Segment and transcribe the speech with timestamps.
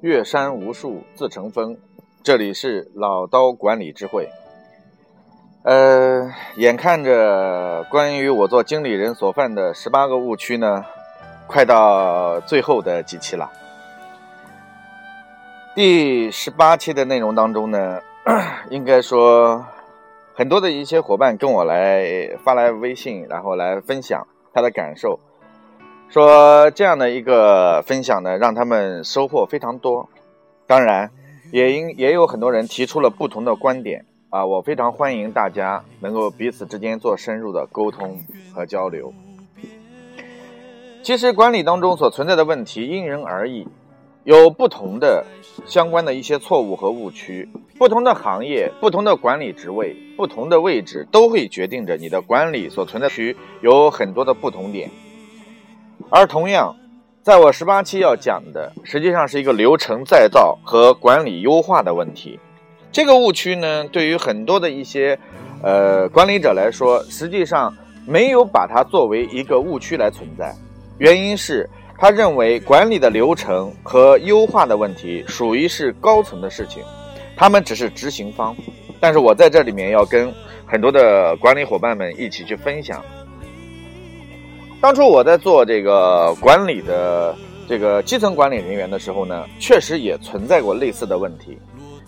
[0.00, 1.76] 岳山无数自成峰。
[2.22, 4.28] 这里是老刀管理智慧。
[5.64, 10.84] 呃，眼看着关于我做经理人所犯的十八个误区呢，
[11.48, 13.50] 快到最后的几期了。
[15.74, 18.00] 第十八期的内容当中呢，
[18.70, 19.66] 应该说
[20.32, 25.18] 很多的一些伙伴跟我来发来微信，然后来分享他的感受。
[26.10, 30.08] 说这样的一个分享呢，让他们收获非常多。
[30.66, 31.10] 当然，
[31.52, 38.18] 也因也有很多人提出了不同的观点啊，我非常欢迎大家能够彼此之间做深入的沟通
[38.54, 39.12] 和交流。
[41.02, 43.66] 其实管理当中所存在的问题因人而异，
[44.24, 45.26] 有不同的
[45.66, 47.48] 相关的一些错误和误区。
[47.78, 54.90] 不同的行业、不同的管理职位、不同的位置，都会决定着你的管理所存在区有很多的不同点。
[56.10, 56.74] 而同样，
[57.22, 62.40] 在我十八期要讲的，实际上是一个流程再造和管理优化的问题。
[62.90, 65.18] 这个误区呢，对于很多的一些
[65.62, 70.54] 呃管理者来说，实际上没有把它作为一个误区来存在。
[70.96, 76.82] 原因是他认为管理的流程和优化的问题属于是高层的事情，
[77.36, 78.56] 他们只是执行方。
[78.98, 80.32] 但是我在这里面要跟
[80.64, 83.04] 很多的管理伙伴们一起去分享。
[84.80, 87.34] 当初我在做这个管理的
[87.66, 91.58] 这个基层管理人员的时候呢，确实也存在过类似的问题，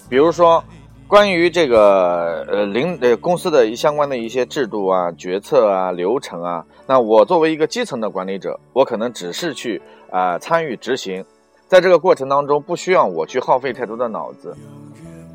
[0.08, 0.62] 比如说
[1.08, 11.24] 关于这个呃领呃公司的相关的一些制度啊、决策啊、流程啊，那我作为一个基层的管理者，我可能只是去啊参与执行，
[11.66, 14.56] 在这个过程当中不需要我去耗费太多的脑子，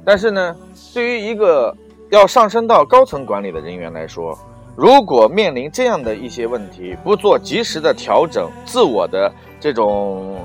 [0.05, 0.55] 但是呢，
[0.93, 1.75] 对于一个
[2.11, 4.37] 要上升到高层管理的人员来说，
[4.75, 10.37] 如果面临这样的一些问题，不做及时的调整、自我的这种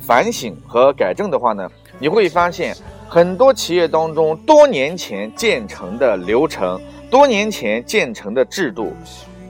[0.00, 1.68] 反省和改正的话呢，
[1.98, 2.74] 你会发现
[3.06, 6.80] 很多企业当中多年前建成的流程、
[7.10, 8.94] 多年前建成的制度，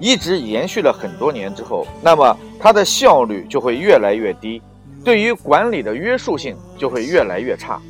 [0.00, 4.60] 一直延续了很多年之后，那么它的效率就会越来越低，
[5.04, 7.80] 对于管理的约束性就会越来越差。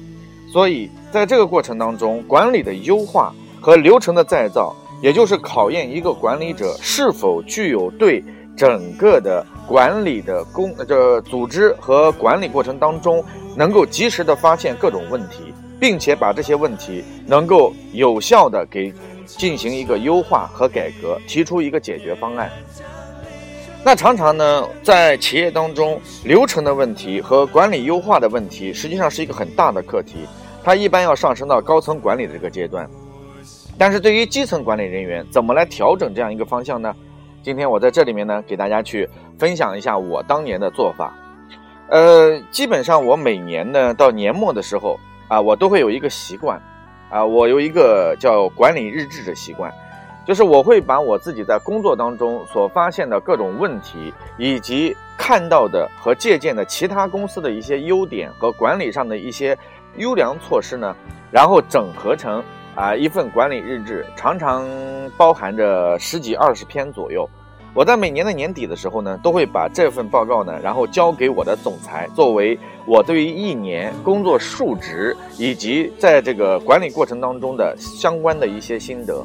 [0.52, 4.76] 所以在这个过程当中，管理的优化和流程的再造。
[5.02, 8.24] 也就是考验一个管理者是否具有对
[8.56, 13.22] 整个的管理的工这组织和管理过程当中，
[13.54, 18.92] 能够及时的发现各种问题，并且把这些问题能够有效的给
[19.26, 22.50] 进行一个优化和改革，提出一个解决方案。
[23.84, 30.26] 那常常呢，在企业当中，流程的问题和管理优化的问题，实际上是一个很大的课题，
[30.64, 32.88] 它一般要上升到高层管理的这个阶段。
[33.78, 36.94] 但是对于基层管理人员，怎么来调整这样一个方向呢？
[37.42, 41.14] 今天我在这里面呢，给大家去分享一下我当年的做法。
[41.88, 44.98] 呃，基本上我每年呢到年末的时候
[45.28, 46.60] 啊，我都会有一个习惯，
[47.10, 49.72] 啊，我有一个叫管理日志的习惯，
[50.26, 59.56] 就是我会把我自己在工作当中所发现的各种问题，以及看到的和借鉴的其他公司的一些优点和管理上的一些
[59.98, 60.96] 优良措施呢，
[61.30, 62.42] 然后整合成。
[62.76, 64.68] 啊，一份管理日志常常
[65.16, 67.28] 包含着十几二十篇左右。
[67.72, 79.24] 我在每年的年底的时候呢，都会把这份报告呢，然后交给我的总裁，作为我对于一年工作数值以及在这个管理过程当中的相关的一些心得。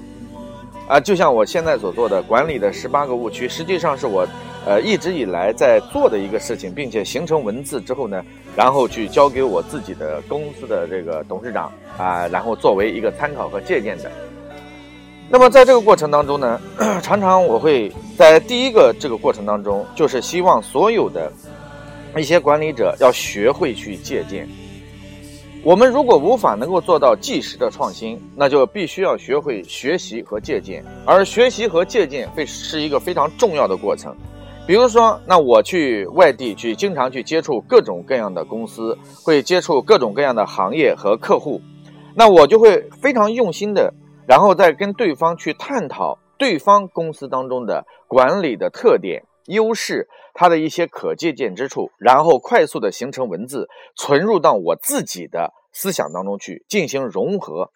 [0.87, 4.25] 啊，就像我现在所做的管理的十八个误区，实际上是我。
[4.65, 8.23] 呃，一直以来在做的一个事情，并且形成文字之后呢，
[8.55, 14.11] 然后去交给我自己的公司的这个董事长啊，然后作为一个参考和借鉴的。
[15.29, 16.61] 那么在这个过程当中呢，
[17.01, 21.31] 常常我会在第一个这个过程当中，就是希望所有的
[22.15, 24.47] 一些管理者要学会去借鉴。
[25.63, 34.15] 我们如果无法能够做到即时的创新，那就必须要学会学习和借鉴，而学习和借鉴会是一个非常重要的过程。
[34.67, 41.59] 比如说，那我去外地去，经常去接触各种各样的公司，会接触各种各样的行业和客户，
[42.15, 43.93] 那我就会非常用心的，
[44.27, 53.67] 然后再跟对方去探讨对方公司当中的管理的特点、优势，它的一些可借鉴之处，然后快速的形成文字，
[53.97, 57.71] 存入到我自己的思想当中去进行融合。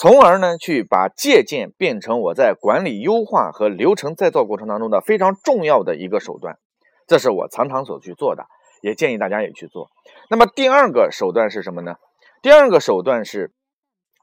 [0.00, 6.56] 从而呢，去把借鉴变成我在管理优化和流程再造过程当中的非常重要的一个手段，
[7.06, 8.46] 这是我常常所去做的，
[8.80, 9.90] 也建议大家也去做。
[10.30, 11.96] 那么第二个手段是什么呢？
[12.40, 13.52] 第二个手段是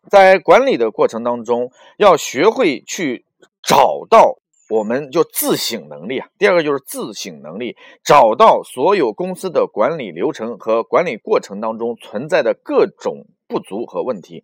[0.09, 1.69] 在管理的过程当中，
[1.99, 3.27] 要学会去
[3.61, 4.39] 找到
[4.71, 6.27] 我们就自省能力啊。
[6.39, 14.43] 第二个就是自省能力，找到所有公司的管理流程和管理过程当中存在的各种不足和问题。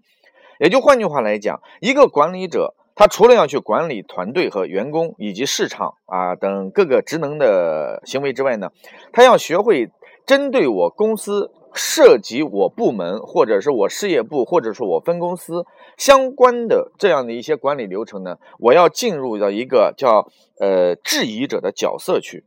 [0.59, 8.69] 也就换句话来讲，一个管理者，他除了要去管理团队和员工以及市场啊等各个职能的行为之外呢，
[9.11, 9.89] 他要学会
[10.25, 11.51] 针对我公司。
[11.75, 15.65] 涉及我部门，或者是我事业部，或者是我分公司
[15.97, 20.27] 相关的这样的一些管理流程呢，我要进入到一个叫
[20.59, 22.45] 呃质疑者的角色去。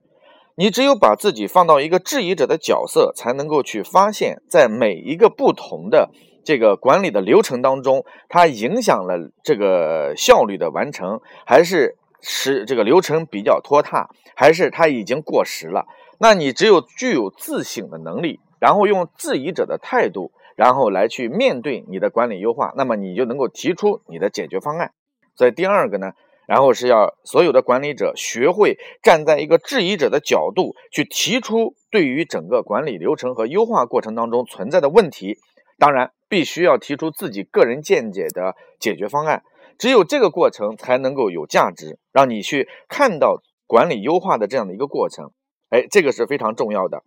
[0.55, 6.11] 你只有把自己放到一个质疑者的角色，才能够去发现，在每一个不同的
[6.47, 15.85] 这个管理的流程当中，它影响了这个效率的完成，还是使这个流程比较拖沓，还是它已经过时了。
[16.19, 18.41] 那你只有具有自省的能力。
[18.59, 24.93] 然后用质疑者的态度，然后来去面对你的管理优化，那么你就能够提出你的解决方案。
[25.35, 26.13] 所以第二个呢，
[26.49, 35.37] 然后是要所有的管理者学会站在一个质疑者的角度去提出对于整个管理流程和优化过程当中存在的问题，
[35.79, 39.43] 当然必须要提出自己个人见解的解决方案。
[39.79, 45.33] 只有这个过程才能够有价值，让你去看到管理优化的这样的一个过程。
[45.69, 47.03] 哎，这个是非常重要的。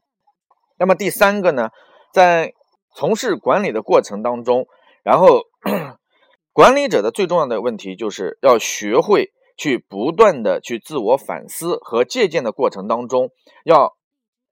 [0.78, 1.70] 那么第三个呢，
[2.14, 2.54] 在
[2.96, 4.68] 从事管理的过程当中，
[5.04, 5.44] 然后
[6.54, 13.32] 管理者的最重要的问题就是要学会去不断的去自我反思和借鉴的过程当中，
[13.64, 13.96] 要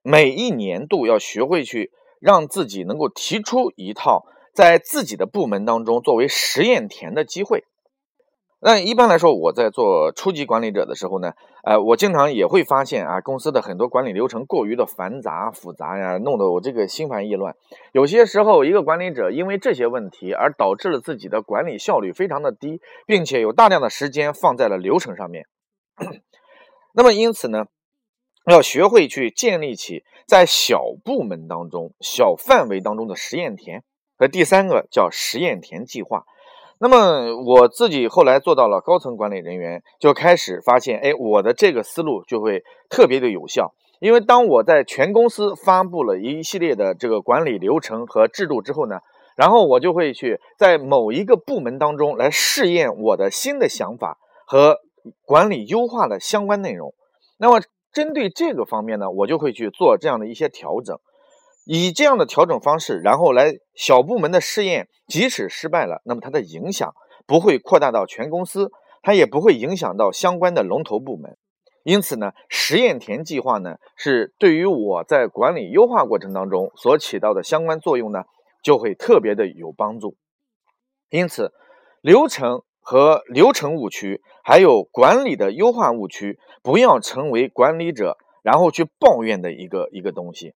[0.02, 4.24] 每一年度要学会去让自己能够提出一套
[4.54, 7.64] 在自己的部门当中作为实验田的机会。
[8.60, 11.30] 那一般来说，我在做初级管理者的时候呢，
[11.62, 17.54] 呃，我经常也会发现啊，公司的很多管理流程过于的繁杂复杂呀，弄得我这个心烦意乱。
[17.92, 25.46] 有些时候，一个管理者因为这些问题而导致了自己的管理效率非常的低，并且有大量的时间放在了流程上面。
[26.94, 27.66] 那么因此呢，
[28.52, 33.82] 要学会去建立起在小部门当中、小范围当中的实验田。
[34.20, 36.24] 和第三个叫实验田计划。
[36.80, 43.74] 那么我自己后来做到了高层管理人员，就开始发现，哎，我的这个思路就会特别的有效。
[44.00, 48.98] 因为当我在全公司发布了一系列的这个管理流程和制度之后呢，
[49.36, 54.78] 然后我就会去在某一个部门当中来试验我的新的想法和
[55.24, 56.92] 管理优化的相关内容。
[57.38, 57.60] 那么
[57.92, 60.98] 针对这个方面呢，我就会去做这样的一些调整。
[61.64, 66.94] 以这样的调整方式，然后来小部门的试验，即使失败了，那么它的影响
[67.26, 68.70] 不会扩大到全公司，
[69.02, 71.36] 它也不会影响到相关的龙头部门。
[71.84, 78.24] 因此呢，实验田计划呢，是对于我在管理优化过程当中所起到的相关作用呢，
[78.62, 80.16] 就会特别的有帮助。
[81.10, 81.52] 因此，
[82.00, 90.54] 流程和流程误区，还有管理的优化误区，不要成为管理者然后去抱怨的一个一个东西。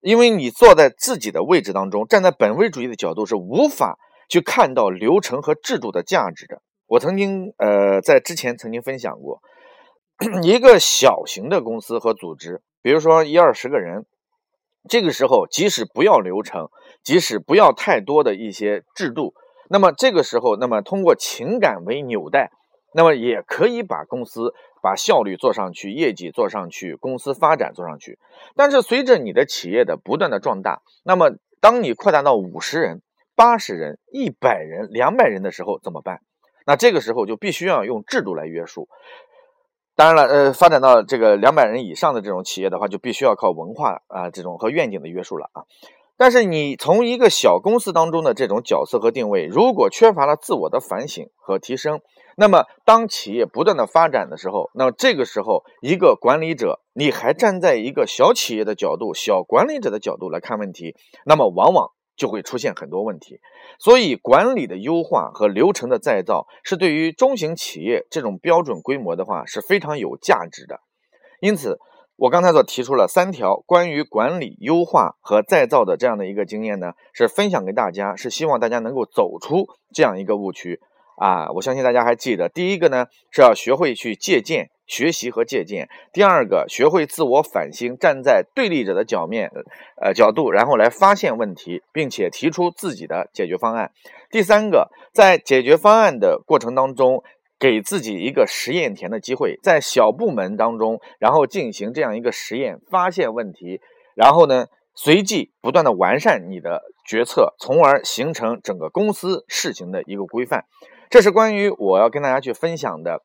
[0.00, 3.98] 因为你坐在自己的位置当中，站在本位主义的角度是无法
[4.28, 6.62] 去看到流程和制度的价值的。
[6.86, 9.42] 我曾经呃在之前曾经分享过，
[10.44, 14.06] 一个小型的公司和组织，比如说一二十个人，
[14.88, 16.68] 这个时候即使不要流程，
[17.02, 19.34] 即使不要太多的一些制度，
[19.72, 22.52] 那么这个时候，那么通过情感为纽带。
[22.94, 24.52] 那么也可以把公司
[24.82, 28.18] 把效率做上去，业绩做上去，公司发展做上去。
[28.54, 33.00] 但是随着你的企业的不断的壮大，那么当你扩大到五十人、
[33.34, 36.20] 八十人、一百人、两百人的时候怎么办？
[36.66, 38.90] 那这个时候就必须要用制度来约束。
[39.96, 45.64] 当然了，呃，发展到这个两百人以上的这种企业的话，就必须要靠文化啊这种和愿景的约束了啊。
[46.16, 52.00] 但是你从一个小公司当中的这种角色和定位，如果缺乏了自我的反省和提升，
[52.36, 63.40] 那么当企业不断的发展的时候，那么这个时候一个管理者，你还站在一个小企业的角度、小管理者的角度来看问题，那么往往就会出现很多问题。
[63.80, 70.80] 所以，管理的优化和流程的再造，是对于中型企业这种标准规模的话是非常有价值的。
[71.40, 71.80] 因此。
[72.22, 80.78] 我刚才所提出了三条关于管理优化和再造的这样的一个经验呢，是分享给大家，是希望大家能够走出这样一个误区
[81.16, 81.50] 啊！
[81.50, 89.50] 我相信大家还记得，第一个呢是要学会去借鉴、学习和借鉴；第二个，学会自我反省，站在对立者的角面，
[90.00, 93.88] 呃角度，然后来发现问题，并且提出自己的解决方案；
[94.30, 97.24] 第三个，在解决方案的过程当中。
[97.62, 103.80] 给自己一个实验田的机会，在小部门当中，然后进行这样一个实验，发现问题，
[104.16, 104.66] 然后呢，
[104.96, 110.64] 随即不断的完善你的决策，从而形成整个公司事情的一个规范。
[111.08, 113.22] 这是关于我要跟大家去分享的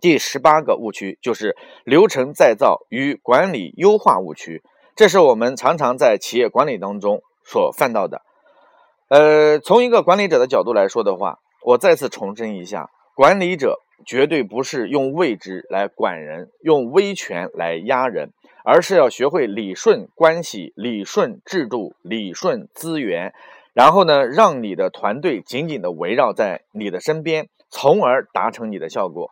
[0.00, 1.54] 第十八个误区就是
[1.84, 4.64] 流程再造与管理优化误区，
[4.96, 8.22] 这是我们常常在企业管理当中所犯到的。
[9.06, 18.30] 呃，从一个管理者的角度来说的话，我再次重申一下，管理者绝对不是用位置来管人，用威权来压人，
[18.64, 23.34] 而是要学会理顺关系、理顺制度、理顺资源，
[23.74, 29.30] 然后呢，让你的团队紧紧的围绕在你的身边，从而达成你的效果。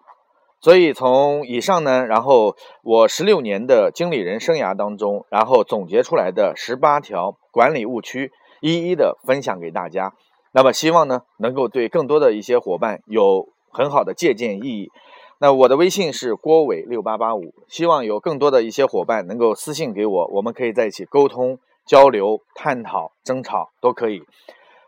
[0.60, 10.12] 所以从以上呢，然后我十六年的经理人生涯当中，然后总结出来的十八条管理误区，一一的分享给大家。
[10.52, 14.90] 那么希望呢，能够对更多的一些伙伴有很好的借鉴意义。
[15.38, 24.22] 那我的微信是郭伟六八八五，希望有更多的一些伙伴能够私信给我，我们可以在一起沟通、交流、探讨、争吵都可以。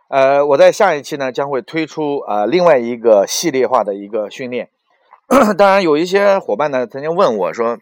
[0.09, 4.69] 呃，我在下一期呢将会推出呃另外一个系列化的一个训练。
[5.57, 7.79] 当然，有一些伙伴呢曾经问我说：“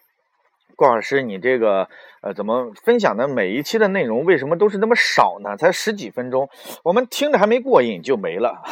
[0.76, 1.88] 郭老师，你这个
[2.22, 5.56] 呃怎么分享的每一期的内容为什么都是那么少呢？
[5.56, 6.48] 才十几分钟，
[6.84, 8.62] 我们听着还没过瘾就没了。”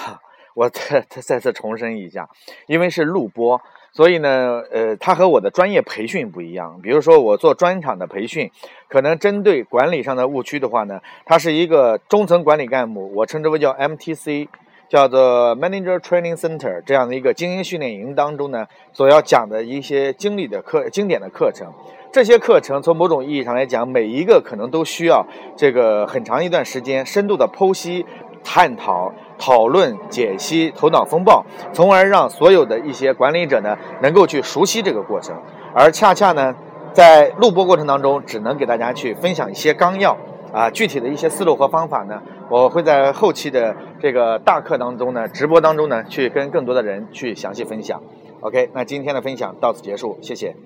[0.58, 2.28] 我再 再再次重申一下，
[2.66, 3.60] 因为是录播，
[3.92, 6.80] 所以呢，呃，它和我的专业培训不一样。
[6.82, 8.50] 比如说我做专场的培训，
[8.88, 14.48] 可能针对管理上的误区的话呢，它是一个中层管理干部，我称之为叫 MTC。
[14.88, 21.70] 叫做 Manager Training Center 这样的一个精英训练营当中呢，所要讲的一些经历的课、经典的课程，
[22.10, 25.26] 这些课程从某种意义上来讲，每一个可能都需要
[25.58, 28.06] 这个很长一段时间深度的剖析、
[28.42, 35.36] 探讨、讨论、解析、头脑风暴，从而让所有的一些管理者呢能够去熟悉这个过程。
[35.74, 36.54] 而恰恰呢，
[36.92, 40.16] 在录播过程当中，只能给大家去分享一些纲要。
[40.50, 48.00] 啊，具体的一些思路和方法呢，我会在后期的这个大课当中呢，直播当中呢，去跟更多的人去详细分享。
[48.40, 50.56] OK，那今天的分享到此结束，谢谢。